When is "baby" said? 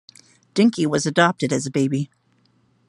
1.69-2.09